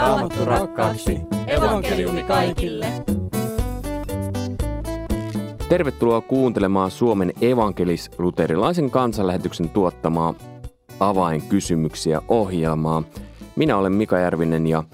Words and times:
Raamattu 0.00 0.44
rakkaaksi. 0.44 1.20
Evankeliumi 1.46 2.22
kaikille. 2.22 2.86
Tervetuloa 5.68 6.20
kuuntelemaan 6.20 6.90
Suomen 6.90 7.32
evankelis-luterilaisen 7.40 8.90
kansanlähetyksen 8.90 9.68
tuottamaa 9.68 10.34
avainkysymyksiä 11.00 12.22
ohjelmaa. 12.28 13.02
Minä 13.56 13.76
olen 13.76 13.92
Mika 13.92 14.18
Järvinen 14.18 14.66
ja 14.66 14.84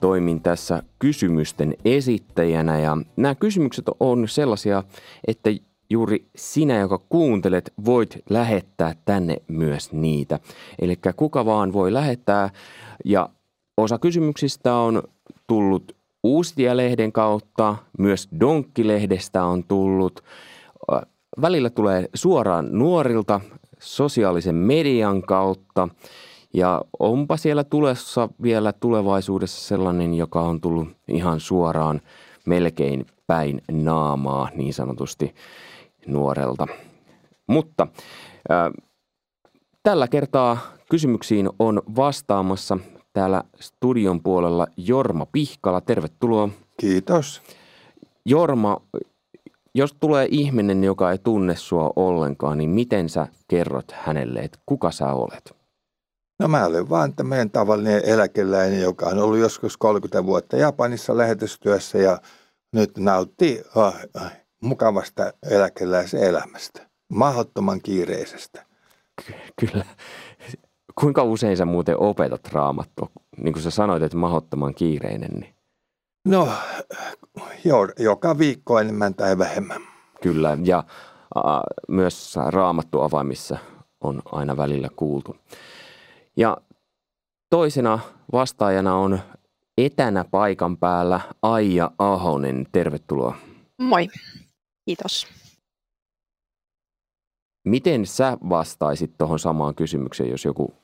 toimin 0.00 0.40
tässä 0.40 0.82
kysymysten 0.98 1.74
esittäjänä 1.84 2.78
ja 2.78 2.96
nämä 3.16 3.34
kysymykset 3.34 3.84
on 4.00 4.28
sellaisia, 4.28 4.82
että 5.26 5.50
juuri 5.90 6.28
sinä, 6.36 6.78
joka 6.78 6.98
kuuntelet, 7.08 7.72
voit 7.84 8.18
lähettää 8.30 8.94
tänne 9.04 9.36
myös 9.48 9.92
niitä. 9.92 10.38
Eli 10.78 10.98
kuka 11.16 11.44
vaan 11.44 11.72
voi 11.72 11.92
lähettää 11.92 12.50
ja 13.04 13.28
osa 13.76 13.98
kysymyksistä 13.98 14.74
on 14.74 15.02
tullut 15.46 15.96
Uustia-lehden 16.22 17.12
kautta, 17.12 17.76
myös 17.98 18.28
Donkkilehdestä 18.40 19.44
on 19.44 19.64
tullut. 19.64 20.20
Välillä 21.40 21.70
tulee 21.70 22.08
suoraan 22.14 22.68
nuorilta 22.70 23.40
sosiaalisen 23.80 24.54
median 24.54 25.22
kautta 25.22 25.88
ja 26.54 26.82
onpa 26.98 27.36
siellä 27.36 27.64
tulessa 27.64 28.28
vielä 28.42 28.72
tulevaisuudessa 28.72 29.68
sellainen, 29.68 30.14
joka 30.14 30.40
on 30.40 30.60
tullut 30.60 30.88
ihan 31.08 31.40
suoraan 31.40 32.00
melkein 32.46 33.06
päin 33.26 33.62
naamaa 33.70 34.48
niin 34.54 34.74
sanotusti 34.74 35.34
nuorelta. 36.06 36.66
Mutta 37.46 37.86
äh, 38.50 38.72
tällä 39.82 40.08
kertaa 40.08 40.58
kysymyksiin 40.90 41.50
on 41.58 41.82
vastaamassa 41.96 42.78
täällä 43.16 43.44
studion 43.60 44.22
puolella 44.22 44.66
Jorma 44.76 45.26
Pihkala. 45.26 45.80
Tervetuloa. 45.80 46.48
Kiitos. 46.76 47.42
Jorma, 48.24 48.80
jos 49.74 49.96
tulee 50.00 50.28
ihminen, 50.30 50.84
joka 50.84 51.12
ei 51.12 51.18
tunne 51.18 51.56
sua 51.56 51.92
ollenkaan, 51.96 52.58
niin 52.58 52.70
miten 52.70 53.08
sä 53.08 53.26
kerrot 53.48 53.92
hänelle, 53.92 54.40
että 54.40 54.58
kuka 54.66 54.90
sä 54.90 55.12
olet? 55.12 55.56
No 56.38 56.48
mä 56.48 56.66
olen 56.66 56.88
vaan 56.88 57.14
meidän 57.22 57.50
tavallinen 57.50 58.02
eläkeläinen, 58.04 58.80
joka 58.80 59.06
on 59.06 59.18
ollut 59.18 59.38
joskus 59.38 59.76
30 59.76 60.26
vuotta 60.26 60.56
Japanissa 60.56 61.16
lähetystyössä 61.16 61.98
ja 61.98 62.20
nyt 62.72 62.98
nauttii 62.98 63.62
oh, 63.74 63.94
oh, 64.14 64.30
mukavasta 64.62 65.32
eläkeläisen 65.50 66.22
elämästä. 66.22 66.86
Mahdottoman 67.12 67.80
kiireisestä. 67.80 68.66
Kyllä. 69.60 69.84
Kuinka 71.00 71.22
usein 71.22 71.56
sä 71.56 71.64
muuten 71.64 72.00
opetat 72.00 72.48
raamattua? 72.52 73.08
Niin 73.36 73.52
kuin 73.52 73.62
sä 73.62 73.70
sanoit, 73.70 74.02
että 74.02 74.16
mahdottoman 74.16 74.74
kiireinen. 74.74 75.30
Niin... 75.30 75.54
No, 76.24 76.48
jo, 77.64 77.88
joka 77.98 78.38
viikko 78.38 78.80
enemmän 78.80 79.14
tai 79.14 79.38
vähemmän. 79.38 79.80
Kyllä, 80.22 80.58
ja 80.64 80.78
äh, 81.36 81.44
myös 81.88 82.36
raamattu 82.46 83.00
avaimissa 83.00 83.58
on 84.00 84.22
aina 84.32 84.56
välillä 84.56 84.88
kuultu. 84.96 85.36
Ja 86.36 86.56
toisena 87.50 87.98
vastaajana 88.32 88.96
on 88.96 89.18
etänä 89.78 90.24
paikan 90.30 90.76
päällä 90.76 91.20
Aija 91.42 91.90
Ahonen. 91.98 92.66
Tervetuloa. 92.72 93.36
Moi. 93.78 94.08
Kiitos. 94.84 95.26
Miten 97.64 98.06
sä 98.06 98.38
vastaisit 98.48 99.18
tuohon 99.18 99.38
samaan 99.38 99.74
kysymykseen, 99.74 100.30
jos 100.30 100.44
joku 100.44 100.74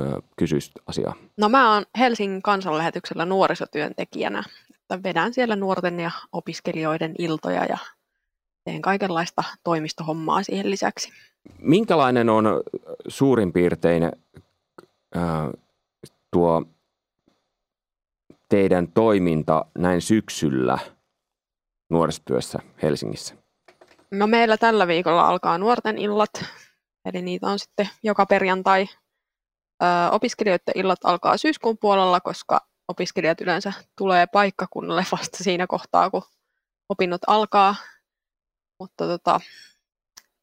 ö, 0.00 0.22
kysyisi 0.36 0.70
asiaa? 0.86 1.14
No 1.36 1.48
mä 1.48 1.74
oon 1.74 1.84
Helsingin 1.98 2.42
kansanlähetyksellä 2.42 3.24
nuorisotyöntekijänä. 3.24 4.42
Vedän 5.02 5.34
siellä 5.34 5.56
nuorten 5.56 6.00
ja 6.00 6.10
opiskelijoiden 6.32 7.14
iltoja 7.18 7.64
ja 7.64 7.78
teen 8.64 8.82
kaikenlaista 8.82 9.44
toimistohommaa 9.64 10.42
siihen 10.42 10.70
lisäksi. 10.70 11.12
Minkälainen 11.58 12.28
on 12.28 12.62
suurin 13.08 13.52
piirtein 13.52 14.02
ö, 14.02 14.10
tuo 16.30 16.62
teidän 18.48 18.88
toiminta 18.88 19.64
näin 19.78 20.00
syksyllä– 20.00 20.78
nuorisotyössä 21.92 22.58
Helsingissä? 22.82 23.34
No 24.10 24.26
meillä 24.26 24.56
tällä 24.56 24.86
viikolla 24.86 25.28
alkaa 25.28 25.58
nuorten 25.58 25.98
illat, 25.98 26.30
eli 27.04 27.22
niitä 27.22 27.46
on 27.46 27.58
sitten 27.58 27.88
joka 28.02 28.26
perjantai. 28.26 28.86
Opiskelijoiden 30.10 30.74
illat 30.74 30.98
alkaa 31.04 31.36
syyskuun 31.36 31.78
puolella, 31.78 32.20
koska 32.20 32.66
opiskelijat 32.88 33.40
yleensä 33.40 33.72
tulee 33.98 34.26
paikkakunnalle 34.26 35.06
vasta 35.12 35.44
siinä 35.44 35.66
kohtaa, 35.66 36.10
kun 36.10 36.22
opinnot 36.88 37.20
alkaa. 37.26 37.76
Mutta 38.80 39.06
tota, 39.06 39.40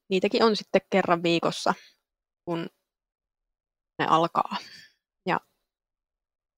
niitäkin 0.10 0.44
on 0.44 0.56
sitten 0.56 0.82
kerran 0.90 1.24
viikossa, 1.24 1.74
kun 2.46 2.70
ne 4.00 4.06
alkaa. 4.10 4.58
Ja 5.26 5.40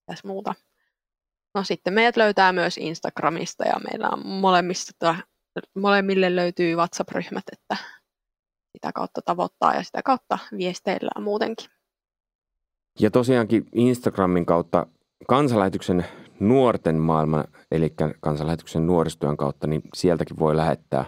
tässä 0.06 0.28
muuta. 0.28 0.56
No 1.56 1.64
sitten 1.64 1.94
meidät 1.94 2.18
löytää 2.18 2.54
myös 2.54 2.78
Instagramista 2.78 3.64
ja 3.64 3.80
meillä 3.90 4.10
on 4.10 4.28
molemmista, 4.28 5.16
molemmille 5.76 6.36
löytyy 6.36 6.76
WhatsApp-ryhmät, 6.76 7.44
että 7.52 7.78
sitä 8.78 8.92
kautta 8.96 9.22
tavoittaa 9.22 9.76
ja 9.76 9.84
sitä 9.84 10.02
kautta 10.04 10.38
viesteillään 10.58 11.24
muutenkin. 11.24 11.81
Ja 13.00 13.12
tosiaankin 13.12 13.66
Instagramin 13.74 14.46
kautta 14.46 14.88
kansanlähetyksen 15.28 16.06
nuorten 16.40 16.96
maailma, 16.96 17.44
eli 17.72 17.94
kansanlähetyksen 18.20 18.88
nuoristyön 18.88 19.38
kautta, 19.38 19.68
niin 19.68 19.82
sieltäkin 19.94 20.40
voi 20.40 20.56
lähettää 20.56 21.06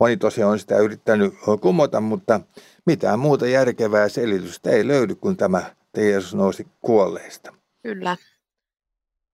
Moni 0.00 0.16
tosiaan 0.16 0.52
on 0.52 0.58
sitä 0.58 0.78
yrittänyt 0.78 1.34
kumota, 1.60 2.00
mutta 2.00 2.40
mitään 2.86 3.18
muuta 3.18 3.46
järkevää 3.46 4.08
selitystä 4.08 4.70
ei 4.70 4.86
löydy 4.86 5.14
kuin 5.14 5.36
tämä, 5.36 5.58
että 5.58 6.00
Jeesus 6.00 6.34
nousi 6.34 6.66
kuolleista. 6.80 7.54
Kyllä. 7.82 8.16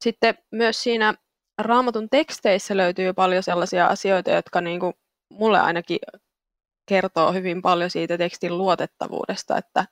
Sitten 0.05 0.35
myös 0.53 0.83
siinä 0.83 1.15
raamatun 1.59 2.09
teksteissä 2.11 2.77
löytyy 2.77 3.13
paljon 3.13 3.43
sellaisia 3.43 3.87
asioita, 3.87 4.31
jotka 4.31 4.61
niin 4.61 4.81
kuin 4.81 4.95
mulle 5.31 5.61
ainakin 5.61 5.99
kertoo 6.89 7.33
hyvin 7.33 7.63
paljon 7.63 7.91
siitä 7.91 8.19
tekstin 8.19 8.59
luotettavuudesta, 8.59 9.59
että 9.59 9.87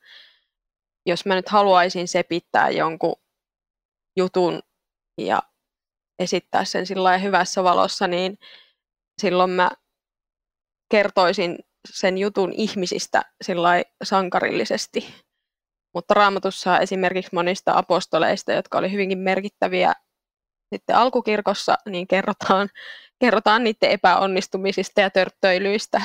jos 1.05 1.25
mä 1.25 1.35
nyt 1.35 1.49
haluaisin 1.49 2.07
sepittää 2.07 2.69
jonkun 2.69 3.15
jutun 4.17 4.61
ja 5.17 5.43
esittää 6.19 6.65
sen 6.65 6.85
sillä 6.85 7.17
hyvässä 7.17 7.63
valossa, 7.63 8.07
niin 8.07 8.37
silloin 9.21 9.49
mä 9.51 9.71
kertoisin 10.91 11.59
sen 11.89 12.17
jutun 12.17 12.53
ihmisistä 12.53 13.21
sillä 13.43 13.69
sankarillisesti. 14.03 15.15
Mutta 15.93 16.13
raamatussa 16.13 16.79
esimerkiksi 16.79 17.35
monista 17.35 17.71
apostoleista, 17.75 18.51
jotka 18.51 18.77
oli 18.77 18.91
hyvinkin 18.91 19.17
merkittäviä 19.17 19.93
sitten 20.73 20.95
alkukirkossa, 20.95 21.75
niin 21.89 22.07
kerrotaan, 22.07 22.69
kerrotaan 23.19 23.63
niiden 23.63 23.89
epäonnistumisista 23.91 25.01
ja 25.01 25.09
törttöilyistä. 25.09 26.01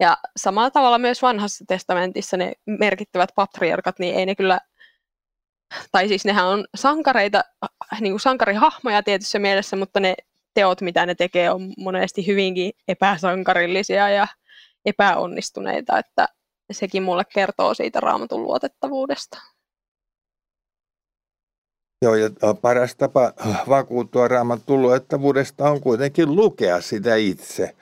Ja 0.00 0.16
samalla 0.36 0.70
tavalla 0.70 0.98
myös 0.98 1.22
vanhassa 1.22 1.64
testamentissa 1.68 2.36
ne 2.36 2.52
merkittävät 2.66 3.30
patriarkat, 3.36 3.98
niin 3.98 4.14
ei 4.14 4.26
ne 4.26 4.34
kyllä, 4.34 4.60
tai 5.92 6.08
siis 6.08 6.24
nehän 6.24 6.46
on 6.46 6.64
sankareita, 6.74 7.44
niin 8.00 8.12
kuin 8.12 8.20
sankarihahmoja 8.20 9.02
tietyssä 9.02 9.38
mielessä, 9.38 9.76
mutta 9.76 10.00
ne 10.00 10.14
teot, 10.54 10.80
mitä 10.80 11.06
ne 11.06 11.14
tekee, 11.14 11.50
on 11.50 11.72
monesti 11.78 12.26
hyvinkin 12.26 12.72
epäsankarillisia 12.88 14.08
ja 14.08 14.26
epäonnistuneita, 14.84 15.98
että 15.98 16.26
sekin 16.72 17.02
mulle 17.02 17.24
kertoo 17.34 17.74
siitä 17.74 18.00
raamatun 18.00 18.42
luotettavuudesta. 18.42 19.38
Joo, 22.02 22.14
ja 22.14 22.30
paras 22.62 22.96
tapa 22.96 23.32
vakuuttua 23.68 24.28
raamatun 24.28 24.82
luettavuudesta 24.82 25.70
on 25.70 25.80
kuitenkin 25.80 26.36
lukea 26.36 26.80
sitä 26.80 27.16
itse. 27.16 27.74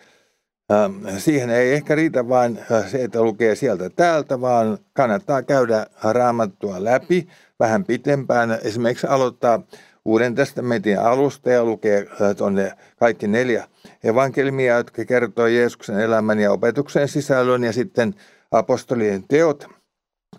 Siihen 1.18 1.50
ei 1.50 1.72
ehkä 1.72 1.94
riitä 1.94 2.28
vain 2.28 2.58
se, 2.90 3.04
että 3.04 3.22
lukee 3.22 3.54
sieltä 3.54 3.90
täältä, 3.90 4.40
vaan 4.40 4.78
kannattaa 4.92 5.42
käydä 5.42 5.86
raamattua 6.02 6.84
läpi 6.84 7.28
vähän 7.60 7.84
pitempään. 7.84 8.58
Esimerkiksi 8.62 9.06
aloittaa 9.06 9.62
Uuden 10.04 10.34
testamentin 10.34 10.98
alusta 10.98 11.50
ja 11.50 11.64
lukee 11.64 12.06
tuonne 12.36 12.72
kaikki 12.96 13.28
neljä 13.28 13.68
evankeliumia, 14.04 14.76
jotka 14.76 15.04
kertoo 15.04 15.46
Jeesuksen 15.46 16.00
elämän 16.00 16.40
ja 16.40 16.52
opetuksen 16.52 17.08
sisällön 17.08 17.64
ja 17.64 17.72
sitten 17.72 18.14
apostolien 18.50 19.24
teot, 19.28 19.66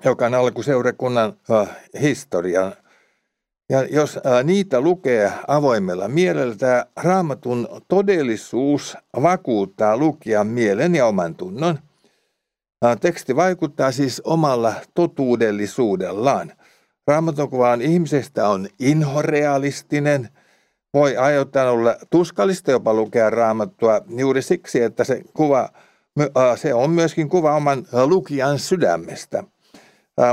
joka 0.06 0.26
on 0.26 0.34
alkuseurakunnan 0.34 1.34
historian 2.02 2.74
ja 3.70 3.84
jos 3.84 4.20
niitä 4.44 4.82
lukee 4.82 5.32
avoimella 5.48 6.08
mielellä, 6.08 6.56
tämä 6.56 6.86
raamatun 7.04 7.68
todellisuus 7.88 8.98
vakuuttaa 9.22 9.98
lukijan 9.98 10.48
mielen 10.48 10.96
ja 10.96 11.06
oman 11.06 11.36
tunnon. 11.36 11.80
Teksti 13.00 13.36
vaikuttaa 13.36 13.92
siis 13.92 14.22
omalla 14.26 14.74
totuudellisuudellaan. 14.94 16.54
Raamatun 17.08 17.50
kuva 17.50 17.74
ihmisestä 17.74 18.50
on 18.50 18.68
inhorealistinen, 18.80 20.30
voi 20.94 21.18
aiottaa 21.18 21.72
olla 21.72 21.96
tuskallista 22.10 22.72
jopa 22.72 22.94
lukea 22.94 23.30
raamattua 23.30 24.02
juuri 24.08 24.42
siksi, 24.42 24.82
että 24.82 25.04
se, 25.04 25.22
kuva, 25.34 25.70
se 26.56 26.74
on 26.74 26.90
myöskin 26.90 27.30
kuva 27.30 27.56
oman 27.56 27.88
lukijan 28.06 28.60
sydämestä– 28.60 29.44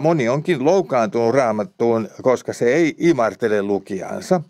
Moni 0.00 0.28
onkin 0.28 0.64
loukaantunut 0.64 1.34
raamattuun, 1.34 2.08
koska 2.22 2.52
se 2.52 2.75
ei 2.75 2.94
imartele 2.98 3.62
lukijansa. 3.62 4.40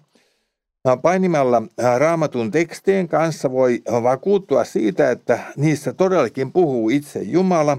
Painimalla 1.03 1.63
raamatun 1.99 2.51
tekstien 2.51 3.09
kanssa 3.09 3.53
voi 3.53 3.83
vakuuttua 4.03 4.65
siitä, 4.65 5.11
että 5.11 5.39
niissä 5.57 5.93
todellakin 5.93 6.53
puhuu 6.53 6.91
itse 6.91 7.23
Jumala 7.23 7.79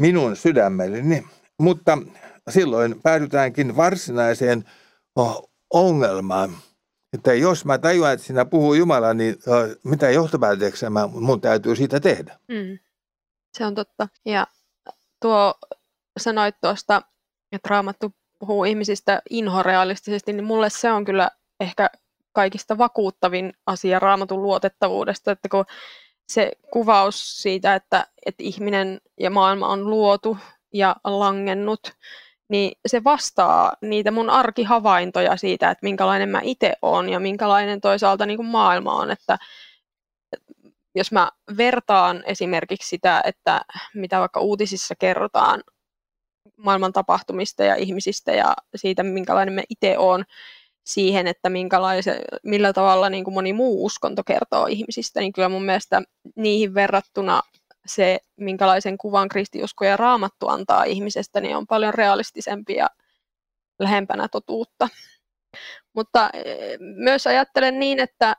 minun 0.00 0.36
sydämelleni, 0.36 1.26
mutta 1.60 1.98
silloin 2.50 3.02
päädytäänkin 3.02 3.76
varsinaiseen 3.76 4.64
ongelmaan. 5.70 6.50
Että 7.12 7.34
jos 7.34 7.64
mä 7.64 7.78
tajuan, 7.78 8.12
että 8.12 8.26
siinä 8.26 8.44
puhuu 8.44 8.74
Jumala, 8.74 9.14
niin 9.14 9.36
mitä 9.84 10.10
johtopäätöksiä 10.10 10.90
mun 10.90 11.40
täytyy 11.40 11.76
siitä 11.76 12.00
tehdä? 12.00 12.38
Mm. 12.48 12.78
Se 13.58 13.66
on 13.66 13.74
totta. 13.74 14.08
Ja 14.24 14.46
tuo 15.22 15.54
sanoit 16.16 16.54
tuosta, 16.60 17.02
että 17.52 17.68
Raamattu 17.68 18.12
puhuu 18.38 18.64
ihmisistä 18.64 19.22
inhorealistisesti, 19.30 20.32
niin 20.32 20.44
mulle 20.44 20.70
se 20.70 20.92
on 20.92 21.04
kyllä 21.04 21.30
ehkä 21.60 21.90
kaikista 22.32 22.78
vakuuttavin 22.78 23.52
asia 23.66 23.98
Raamatun 23.98 24.42
luotettavuudesta, 24.42 25.30
että 25.30 25.48
kun 25.48 25.64
se 26.28 26.52
kuvaus 26.72 27.42
siitä, 27.42 27.74
että, 27.74 28.06
että 28.26 28.42
ihminen 28.42 29.00
ja 29.20 29.30
maailma 29.30 29.68
on 29.68 29.90
luotu 29.90 30.38
ja 30.74 30.96
langennut, 31.04 31.92
niin 32.48 32.72
se 32.86 33.04
vastaa 33.04 33.72
niitä 33.82 34.10
mun 34.10 34.30
arkihavaintoja 34.30 35.36
siitä, 35.36 35.70
että 35.70 35.86
minkälainen 35.86 36.28
mä 36.28 36.40
itse 36.42 36.72
olen 36.82 37.08
ja 37.08 37.20
minkälainen 37.20 37.80
toisaalta 37.80 38.26
niin 38.26 38.36
kuin 38.36 38.48
maailma 38.48 38.94
on, 38.94 39.10
että 39.10 39.38
jos 40.94 41.12
mä 41.12 41.30
vertaan 41.56 42.22
esimerkiksi 42.26 42.88
sitä, 42.88 43.22
että 43.24 43.60
mitä 43.94 44.20
vaikka 44.20 44.40
uutisissa 44.40 44.94
kerrotaan 44.98 45.62
maailman 46.56 46.92
tapahtumista 46.92 47.64
ja 47.64 47.74
ihmisistä 47.74 48.32
ja 48.32 48.54
siitä, 48.76 49.02
minkälainen 49.02 49.54
me 49.54 49.62
itse 49.70 49.98
on 49.98 50.24
siihen, 50.84 51.26
että 51.26 51.50
millä 52.42 52.72
tavalla 52.72 53.10
niin 53.10 53.24
kuin 53.24 53.34
moni 53.34 53.52
muu 53.52 53.84
uskonto 53.84 54.24
kertoo 54.24 54.66
ihmisistä, 54.66 55.20
niin 55.20 55.32
kyllä 55.32 55.48
mun 55.48 55.64
mielestä 55.64 56.02
niihin 56.36 56.74
verrattuna 56.74 57.42
se, 57.86 58.18
minkälaisen 58.36 58.98
kuvan 58.98 59.28
kristiusko 59.28 59.84
ja 59.84 59.96
raamattu 59.96 60.48
antaa 60.48 60.84
ihmisestä, 60.84 61.40
niin 61.40 61.56
on 61.56 61.66
paljon 61.66 61.94
realistisempi 61.94 62.74
ja 62.74 62.90
lähempänä 63.78 64.28
totuutta. 64.28 64.88
Mutta 65.94 66.30
e, 66.34 66.42
myös 66.80 67.26
ajattelen 67.26 67.78
niin, 67.78 67.98
että 68.00 68.36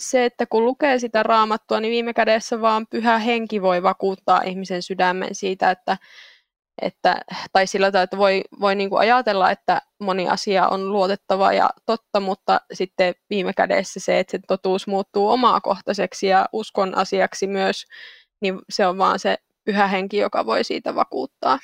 se, 0.00 0.24
että 0.24 0.46
kun 0.46 0.64
lukee 0.64 0.98
sitä 0.98 1.22
raamattua, 1.22 1.80
niin 1.80 1.90
viime 1.90 2.14
kädessä 2.14 2.60
vaan 2.60 2.86
pyhä 2.90 3.18
henki 3.18 3.62
voi 3.62 3.82
vakuuttaa 3.82 4.42
ihmisen 4.42 4.82
sydämen 4.82 5.34
siitä, 5.34 5.70
että 5.70 5.96
että, 6.82 7.20
tai 7.52 7.66
sillä 7.66 7.86
tavalla, 7.86 8.04
että 8.04 8.18
voi, 8.18 8.42
voi 8.60 8.74
niin 8.74 8.90
kuin 8.90 9.00
ajatella, 9.00 9.50
että 9.50 9.82
moni 10.00 10.28
asia 10.28 10.68
on 10.68 10.92
luotettava 10.92 11.52
ja 11.52 11.70
totta, 11.86 12.20
mutta 12.20 12.60
sitten 12.72 13.14
viime 13.30 13.52
kädessä 13.52 14.00
se, 14.00 14.18
että 14.18 14.30
se 14.30 14.38
totuus 14.48 14.86
muuttuu 14.86 15.28
omakohtaiseksi 15.28 16.26
ja 16.26 16.46
uskon 16.52 16.94
asiaksi 16.94 17.46
myös, 17.46 17.84
niin 18.40 18.58
se 18.70 18.86
on 18.86 18.98
vaan 18.98 19.18
se 19.18 19.38
pyhä 19.64 19.86
henki, 19.86 20.16
joka 20.16 20.46
voi 20.46 20.64
siitä 20.64 20.94
vakuuttaa. 20.94 21.58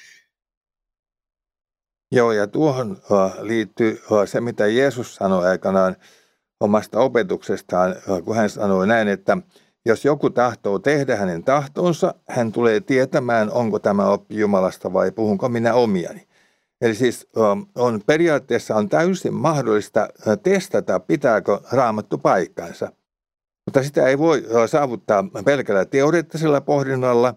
Joo, 2.12 2.32
ja 2.32 2.46
tuohon 2.46 2.96
liittyy 3.40 4.02
se, 4.25 4.40
mitä 4.40 4.67
Jeesus 4.67 5.14
sanoi 5.14 5.46
aikanaan 5.46 5.96
omasta 6.60 7.00
opetuksestaan, 7.00 7.94
kun 8.24 8.36
hän 8.36 8.50
sanoi 8.50 8.86
näin, 8.86 9.08
että 9.08 9.36
jos 9.86 10.05
joku 10.05 10.31
tahtoo 10.31 10.79
tehdä 10.79 11.17
hänen 11.17 11.44
tahtonsa, 11.44 12.14
hän 12.29 12.53
tulee 12.53 12.81
tietämään, 12.81 13.50
onko 13.50 13.79
tämä 13.79 14.08
oppi 14.08 14.36
Jumalasta 14.38 14.93
vai 14.93 15.12
puhunko 15.12 15.48
minä 15.48 15.74
omiani. 15.74 16.26
Eli 16.81 16.94
siis 16.94 17.29
on 17.74 18.00
periaatteessa 18.06 18.76
on 18.76 18.88
täysin 18.88 19.34
mahdollista 19.34 20.08
testata, 20.43 21.00
pitääkö 21.00 21.60
raamattu 21.72 22.19
paikkansa. 22.19 22.93
Mutta 23.67 23.82
sitä 23.82 24.06
ei 24.06 24.19
voi 24.19 24.44
saavuttaa 24.67 25.24
pelkällä 25.44 25.84
teoreettisella 25.84 26.60
pohdinnalla, 26.60 27.34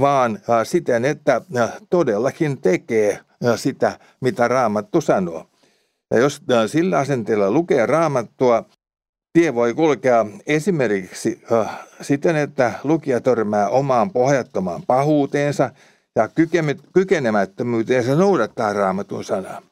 vaan 0.00 0.38
siten, 0.64 1.04
että 1.04 1.40
todellakin 1.90 2.60
tekee 2.60 3.20
sitä, 3.56 3.98
mitä 4.20 4.48
raamattu 4.48 5.00
sanoo. 5.00 5.46
Ja 6.10 6.18
jos 6.18 6.42
sillä 6.66 6.98
asenteella 6.98 7.50
lukee 7.50 7.86
raamattua, 7.86 8.64
Tie 9.36 9.54
voi 9.54 9.74
kulkea 9.74 10.26
esimerkiksi 10.46 11.42
äh, 11.52 11.86
siten, 12.00 12.36
että 12.36 12.72
lukija 12.84 13.20
törmää 13.20 13.68
omaan 13.68 14.10
pohjattomaan 14.10 14.82
pahuuteensa 14.86 15.70
ja 16.16 16.28
kykenemättömyyteensä 16.92 18.14
noudattaa 18.14 18.72
raamatun 18.72 19.24
sanaa. 19.24 19.62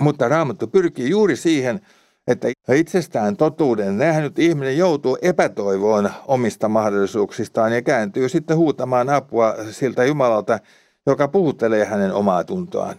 Mutta 0.00 0.28
raamattu 0.28 0.66
pyrkii 0.66 1.10
juuri 1.10 1.36
siihen, 1.36 1.80
että 2.26 2.48
itsestään 2.72 3.36
totuuden 3.36 3.98
nähnyt 3.98 4.38
ihminen 4.38 4.78
joutuu 4.78 5.18
epätoivoon 5.22 6.10
omista 6.26 6.68
mahdollisuuksistaan 6.68 7.72
ja 7.72 7.82
kääntyy 7.82 8.28
sitten 8.28 8.56
huutamaan 8.56 9.08
apua 9.08 9.54
siltä 9.70 10.04
Jumalalta, 10.04 10.58
joka 11.06 11.28
puhuttelee 11.28 11.84
hänen 11.84 12.12
omaa 12.12 12.44
tuntoaan. 12.44 12.96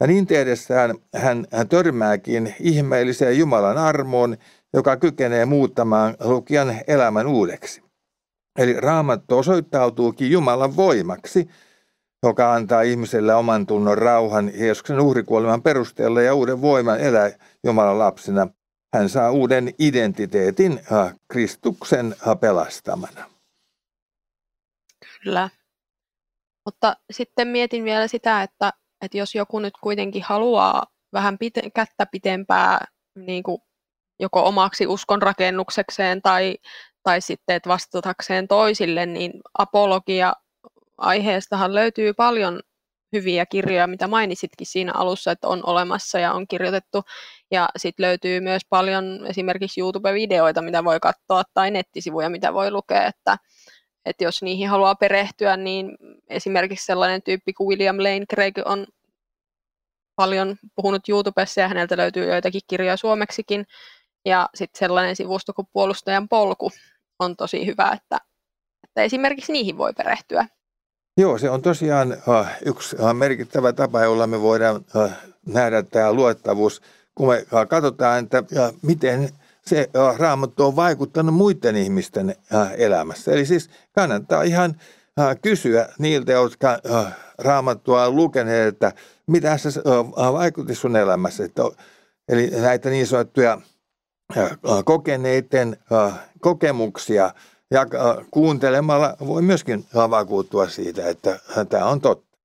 Ja 0.00 0.06
niin 0.06 0.26
tehdessään 0.26 0.94
hän, 1.14 1.46
hän 1.52 1.68
törmääkin 1.68 2.54
ihmeelliseen 2.60 3.38
Jumalan 3.38 3.78
armoon, 3.78 4.36
joka 4.74 4.96
kykenee 4.96 5.44
muuttamaan 5.44 6.16
lukijan 6.20 6.80
elämän 6.86 7.26
uudeksi. 7.26 7.82
Eli 8.58 8.80
raamattu 8.80 9.38
osoittautuukin 9.38 10.30
Jumalan 10.30 10.76
voimaksi, 10.76 11.48
joka 12.22 12.54
antaa 12.54 12.82
ihmiselle 12.82 13.34
oman 13.34 13.66
tunnon 13.66 13.98
rauhan 13.98 14.50
Jeesuksen 14.54 15.00
uhrikuoleman 15.00 15.62
perusteella 15.62 16.22
ja 16.22 16.34
uuden 16.34 16.62
voiman 16.62 17.00
elää 17.00 17.30
Jumalan 17.64 17.98
lapsena. 17.98 18.48
Hän 18.94 19.08
saa 19.08 19.30
uuden 19.30 19.74
identiteetin 19.78 20.80
Kristuksen 21.32 22.16
pelastamana. 22.40 23.30
Kyllä. 25.22 25.50
Mutta 26.64 26.96
sitten 27.12 27.48
mietin 27.48 27.84
vielä 27.84 28.08
sitä, 28.08 28.42
että, 28.42 28.72
että 29.04 29.18
jos 29.18 29.34
joku 29.34 29.58
nyt 29.58 29.74
kuitenkin 29.80 30.22
haluaa 30.22 30.86
vähän 31.12 31.34
pite- 31.34 31.70
kättä 31.74 32.06
pitempää 32.06 32.84
niin 33.16 33.42
kuin 33.42 33.62
joko 34.20 34.48
omaksi 34.48 34.86
uskonrakennuksekseen 34.86 36.22
tai, 36.22 36.56
tai 37.02 37.20
sitten 37.20 37.56
että 37.56 37.68
vastatakseen 37.68 38.48
toisille, 38.48 39.06
niin 39.06 39.32
apologia 39.58 40.32
aiheestahan 40.98 41.74
löytyy 41.74 42.14
paljon 42.14 42.60
hyviä 43.12 43.46
kirjoja, 43.46 43.86
mitä 43.86 44.06
mainitsitkin 44.06 44.66
siinä 44.66 44.92
alussa, 44.94 45.30
että 45.30 45.48
on 45.48 45.60
olemassa 45.66 46.18
ja 46.18 46.32
on 46.32 46.48
kirjoitettu. 46.48 47.02
Ja 47.50 47.68
sitten 47.76 48.06
löytyy 48.06 48.40
myös 48.40 48.62
paljon 48.68 49.26
esimerkiksi 49.26 49.80
YouTube-videoita, 49.80 50.62
mitä 50.62 50.84
voi 50.84 51.00
katsoa, 51.00 51.42
tai 51.54 51.70
nettisivuja, 51.70 52.30
mitä 52.30 52.54
voi 52.54 52.70
lukea, 52.70 53.06
että, 53.06 53.38
että 54.04 54.24
jos 54.24 54.42
niihin 54.42 54.68
haluaa 54.68 54.94
perehtyä, 54.94 55.56
niin 55.56 55.96
esimerkiksi 56.28 56.86
sellainen 56.86 57.22
tyyppi 57.22 57.52
kuin 57.52 57.68
William 57.68 57.96
Lane 57.98 58.26
Craig 58.34 58.54
on 58.64 58.86
paljon 60.16 60.56
puhunut 60.74 61.08
YouTubessa 61.08 61.60
ja 61.60 61.68
häneltä 61.68 61.96
löytyy 61.96 62.24
joitakin 62.24 62.60
kirjoja 62.66 62.96
suomeksikin. 62.96 63.66
Ja 64.24 64.48
sitten 64.54 64.78
sellainen 64.78 65.16
sivusto 65.16 65.52
kuin 65.52 65.68
Puolustajan 65.72 66.28
polku 66.28 66.70
on 67.18 67.36
tosi 67.36 67.66
hyvä, 67.66 67.92
että, 67.92 68.18
että 68.84 69.02
esimerkiksi 69.02 69.52
niihin 69.52 69.78
voi 69.78 69.92
perehtyä. 69.92 70.46
Joo, 71.16 71.38
se 71.38 71.50
on 71.50 71.62
tosiaan 71.62 72.12
äh, 72.12 72.58
yksi 72.64 72.96
äh, 73.02 73.14
merkittävä 73.14 73.72
tapa, 73.72 74.04
jolla 74.04 74.26
me 74.26 74.40
voidaan 74.40 74.84
äh, 74.96 75.18
nähdä 75.46 75.82
tämä 75.82 76.12
luettavuus, 76.12 76.82
kun 77.14 77.28
me 77.28 77.46
katsotaan, 77.68 78.24
että 78.24 78.42
miten 78.82 79.28
se 79.66 79.90
raamattu 80.18 80.64
on 80.64 80.76
vaikuttanut 80.76 81.34
muiden 81.34 81.76
ihmisten 81.76 82.34
elämässä. 82.76 83.32
Eli 83.32 83.46
siis 83.46 83.70
kannattaa 83.92 84.42
ihan 84.42 84.74
kysyä 85.42 85.88
niiltä, 85.98 86.32
jotka 86.32 86.78
raamattua 87.38 88.06
on 88.06 88.16
lukeneet, 88.16 88.68
että 88.68 88.92
mitä 89.26 89.58
se 89.58 89.70
vaikutti 90.32 90.74
sun 90.74 90.96
elämässä. 90.96 91.44
Että, 91.44 91.62
eli 92.28 92.50
näitä 92.50 92.90
niin 92.90 93.06
sanottuja 93.06 93.58
kokeneiden 94.84 95.76
kokemuksia 96.40 97.34
ja 97.70 97.86
kuuntelemalla 98.30 99.16
voi 99.26 99.42
myöskin 99.42 99.86
vakuuttua 99.94 100.68
siitä, 100.68 101.08
että 101.08 101.38
tämä 101.68 101.84
on 101.84 102.00
totta. 102.00 102.38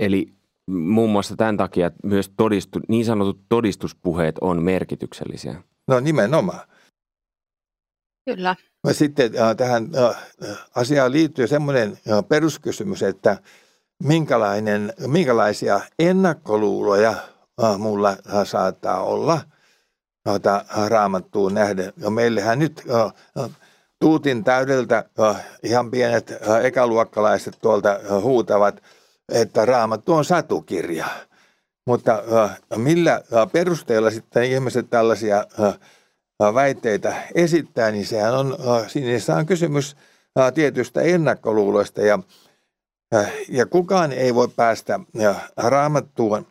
Eli 0.00 0.34
muun 0.66 1.10
muassa 1.10 1.36
tämän 1.36 1.56
takia 1.56 1.86
että 1.86 2.08
myös 2.08 2.30
todistu, 2.36 2.80
niin 2.88 3.04
sanotut 3.04 3.40
todistuspuheet 3.48 4.34
on 4.40 4.62
merkityksellisiä. 4.62 5.62
No 5.88 6.00
nimenomaan. 6.00 6.60
Kyllä. 8.24 8.56
Sitten 8.92 9.32
tähän 9.56 9.88
asiaan 10.74 11.12
liittyy 11.12 11.46
semmoinen 11.46 11.98
peruskysymys, 12.28 13.02
että 13.02 13.38
minkälainen, 14.02 14.92
minkälaisia 15.06 15.80
ennakkoluuloja 15.98 17.14
mulla 17.78 18.16
saattaa 18.44 19.02
olla 19.02 19.40
noita 20.24 20.64
raamattuun 20.88 21.54
nähden. 21.54 21.92
Ja 21.96 22.10
meillähän 22.10 22.58
nyt 22.58 22.84
tuutin 24.00 24.44
täydeltä 24.44 25.04
ihan 25.62 25.90
pienet 25.90 26.32
ekaluokkalaiset 26.62 27.58
tuolta 27.62 28.00
huutavat, 28.20 28.82
että 29.32 29.64
raamattu 29.64 30.14
on 30.14 30.24
satukirja. 30.24 31.06
Mutta 31.86 32.22
millä 32.76 33.22
perusteella 33.52 34.10
sitten 34.10 34.44
ihmiset 34.44 34.90
tällaisia 34.90 35.44
väitteitä 36.54 37.14
esittää, 37.34 37.90
niin 37.90 38.06
sehän 38.06 38.34
on, 38.34 38.56
siinä 38.88 39.36
on 39.36 39.46
kysymys 39.46 39.96
tietystä 40.54 41.00
ennakkoluuloista 41.00 42.00
ja, 42.00 42.18
ja 43.48 43.66
kukaan 43.66 44.12
ei 44.12 44.34
voi 44.34 44.48
päästä 44.56 45.00
raamattuun 45.56 46.46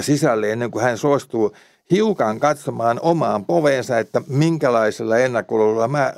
sisälle 0.00 0.52
ennen 0.52 0.70
kuin 0.70 0.84
hän 0.84 0.98
suostuu 0.98 1.56
hiukan 1.90 2.40
katsomaan 2.40 3.00
omaan 3.02 3.44
poveensa, 3.44 3.98
että 3.98 4.22
minkälaisella 4.28 5.18
ennakkoluulolla 5.18 5.88
mä 5.88 6.12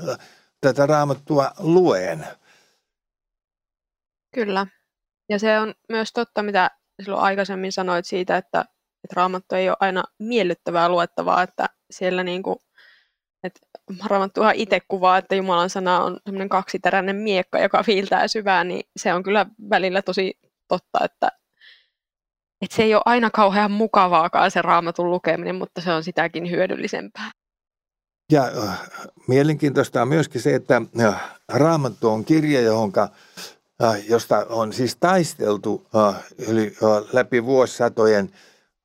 tätä 0.60 0.86
raamattua 0.86 1.50
luen. 1.58 2.26
Kyllä. 4.34 4.66
Ja 5.28 5.38
se 5.38 5.58
on 5.58 5.74
myös 5.88 6.12
totta, 6.12 6.42
mitä 6.42 6.70
silloin 7.02 7.22
aikaisemmin 7.22 7.72
sanoit 7.72 8.04
siitä, 8.04 8.36
että, 8.36 8.60
että 9.04 9.14
raamattu 9.14 9.54
ei 9.54 9.68
ole 9.68 9.76
aina 9.80 10.04
miellyttävää 10.18 10.88
luettavaa, 10.88 11.42
että 11.42 11.66
siellä 11.90 12.24
niin 12.24 12.42
kuin, 12.42 12.56
että 13.42 13.60
raamattuhan 14.06 14.54
itse 14.54 14.80
kuvaa, 14.88 15.18
että 15.18 15.34
Jumalan 15.34 15.70
sana 15.70 16.04
on 16.04 16.20
semmoinen 16.24 16.48
kaksiteräinen 16.48 17.16
miekka, 17.16 17.58
joka 17.58 17.84
viiltää 17.86 18.28
syvään, 18.28 18.68
niin 18.68 18.88
se 18.96 19.14
on 19.14 19.22
kyllä 19.22 19.46
välillä 19.70 20.02
tosi 20.02 20.38
totta, 20.68 21.04
että, 21.04 21.37
että 22.62 22.76
se 22.76 22.82
ei 22.82 22.94
ole 22.94 23.02
aina 23.04 23.30
kauhean 23.30 23.70
mukavaakaan 23.70 24.50
se 24.50 24.62
raamatun 24.62 25.10
lukeminen, 25.10 25.54
mutta 25.54 25.80
se 25.80 25.92
on 25.92 26.04
sitäkin 26.04 26.50
hyödyllisempää. 26.50 27.30
Ja 28.32 28.42
mielenkiintoista 29.28 30.02
on 30.02 30.08
myöskin 30.08 30.40
se, 30.40 30.54
että 30.54 30.82
Raamattu 31.48 32.08
on 32.08 32.24
kirja, 32.24 32.60
johonka, 32.60 33.08
josta 34.08 34.46
on 34.48 34.72
siis 34.72 34.96
taisteltu 34.96 35.86
yli, 36.48 36.76
läpi 37.12 37.44
vuosisatojen. 37.44 38.30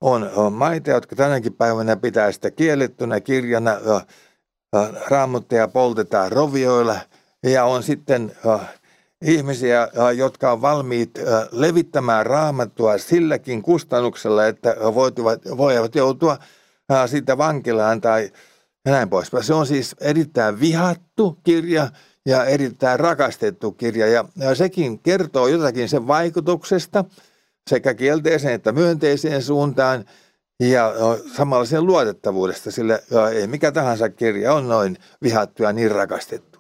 On, 0.02 0.30
on 0.36 0.54
maita, 0.54 0.90
jotka 0.90 1.16
tänäkin 1.16 1.54
päivänä 1.54 1.96
pitää 1.96 2.32
sitä 2.32 2.52
kiellettynä 2.52 3.20
kirjana. 3.20 3.72
Raamattuja 5.10 5.68
poltetaan 5.68 6.32
rovioilla 6.32 7.00
ja 7.44 7.66
on 7.66 7.84
sitten 7.84 8.32
ihmisiä, 9.24 9.82
äh, 9.82 9.90
jotka 10.16 10.52
on 10.52 10.62
valmiit 10.62 11.18
äh, 11.18 11.48
levittämään 11.52 12.26
raamattua 12.26 12.98
silläkin 12.98 13.62
kustannuksella, 13.62 14.46
että 14.46 14.76
voivat, 14.96 15.42
voivat 15.58 15.96
joutua 15.96 16.38
äh, 16.92 17.10
siitä 17.10 17.38
vankilaan 17.38 18.02
tai 18.02 18.32
näin 18.86 19.10
poispäin. 19.10 19.44
Se 19.44 19.54
on 19.54 19.68
siis 19.68 19.96
erittäin 20.00 20.60
vihattu 20.60 21.40
kirja 21.44 21.88
ja 22.26 22.46
erittäin 22.46 23.00
rakastettu 23.00 23.72
kirja 23.72 24.08
ja, 24.08 24.26
ja 24.36 24.56
sekin 24.56 25.00
kertoo 25.00 25.48
jotakin 25.48 25.90
sen 25.90 26.08
vaikutuksesta 26.08 27.06
sekä 27.70 27.94
kielteiseen 27.94 28.54
että 28.54 28.72
myönteiseen 28.72 29.42
suuntaan 29.42 30.06
ja 30.60 30.94
samalla 31.36 31.66
sen 31.66 31.86
luotettavuudesta, 31.86 32.72
sillä 32.72 33.00
ei 33.34 33.48
mikä 33.48 33.72
tahansa 33.72 34.10
kirja 34.10 34.54
on 34.54 34.68
noin 34.68 34.98
vihattu 35.24 35.64
ja 35.64 35.74
niin 35.74 35.92
rakastettu. 35.92 36.60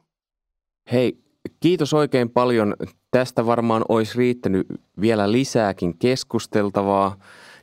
Hei, 0.91 1.22
kiitos 1.59 1.93
oikein 1.93 2.29
paljon. 2.29 2.73
Tästä 3.11 3.45
varmaan 3.45 3.85
olisi 3.89 4.17
riittänyt 4.17 4.67
vielä 5.01 5.31
lisääkin 5.31 5.97
keskusteltavaa, 5.97 7.17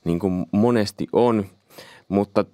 niin 0.05 0.19
kuin 0.19 0.47
monesti 0.53 1.07
on, 1.13 1.45
mutta 2.09 2.45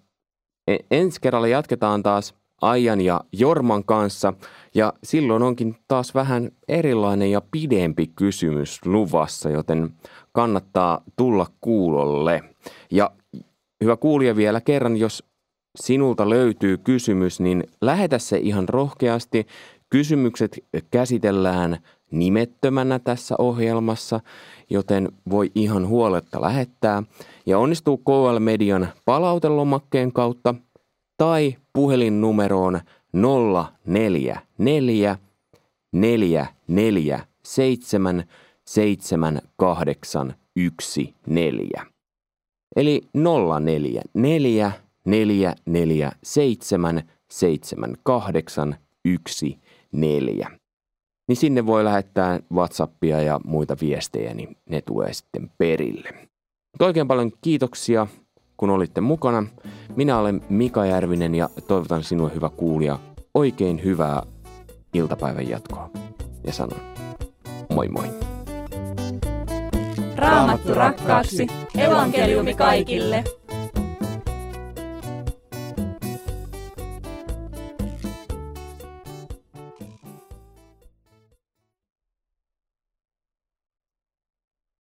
E, 0.69 0.77
ensi 0.91 1.21
kerralla 1.21 1.49
jatketaan 1.49 2.03
taas 2.03 2.35
Aijan 2.63 3.01
ja 3.01 3.21
Jorman 3.33 3.85
kanssa 3.85 4.33
ja 4.75 4.93
silloin 5.05 5.43
onkin 5.43 5.77
taas 5.89 6.15
vähän 6.15 6.51
erilainen 6.69 7.31
ja 7.31 7.43
pidempi 7.51 8.07
kysymys 8.07 8.87
luvassa, 8.87 9.51
joten 9.51 9.93
kannattaa 10.33 11.01
tulla 11.17 11.47
kuulolle. 11.61 12.43
Ja 12.91 13.11
hyvä 13.85 13.97
kuulija 13.97 14.37
vielä 14.37 14.61
kerran, 14.61 14.97
jos 14.97 15.25
sinulta 15.81 16.29
löytyy 16.29 16.77
kysymys, 16.79 17.41
niin 17.41 17.65
lähetä 17.81 18.19
se 18.19 18.39
ihan 18.39 18.69
rohkeasti. 18.69 19.47
Kysymykset 19.91 20.59
käsitellään 20.91 21.79
nimettömänä 22.11 22.99
tässä 22.99 23.35
ohjelmassa, 23.39 24.21
joten 24.71 25.13
voi 25.31 25.53
ihan 25.55 25.89
huoletta 25.89 26.41
lähettää. 26.41 27.03
Ja 27.47 27.59
onnistuu 27.59 27.97
KL 27.97 28.39
Median 28.39 28.89
palautelomakkeen 29.05 30.13
kautta 30.13 30.55
tai 31.17 31.57
puhelinnumeroon 31.73 32.81
044 33.13 35.19
447 35.93 38.25
7814. 38.65 41.13
Eli 42.77 43.01
044 43.15 44.73
447 45.05 47.03
7814 47.29 49.66
niin 50.01 51.37
sinne 51.37 51.67
voi 51.67 51.85
lähettää 51.85 52.41
WhatsAppia 52.53 53.23
ja 53.23 53.41
muita 53.45 53.77
viestejä, 53.81 54.35
niin 54.35 54.57
ne 54.71 54.81
tulee 54.81 55.13
sitten 55.13 55.51
perille. 55.59 56.09
Oikein 56.81 57.09
paljon 57.09 57.33
kiitoksia, 57.41 58.07
kun 58.57 58.71
olitte 58.71 59.01
mukana. 59.01 59.47
Minä 59.97 60.19
olen 60.19 60.41
Mika 60.49 60.87
Järvinen 60.87 61.35
ja 61.35 61.49
toivotan 61.69 62.05
sinulle 62.05 62.35
hyvä 62.35 62.49
kuulija 62.49 62.99
oikein 63.35 63.85
hyvää 63.85 64.23
iltapäivän 64.95 65.49
jatkoa. 65.49 65.91
Ja 66.47 66.53
sanon 66.53 66.81
moi 67.75 67.89
moi. 67.89 68.07
Raamattu 70.17 70.75
rakkaaksi, 70.75 71.47
evankeliumi 71.79 72.55
kaikille. 72.55 73.25